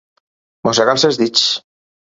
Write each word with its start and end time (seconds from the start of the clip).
Mossegar-se 0.69 1.07
els 1.13 1.23
dits. 1.23 1.47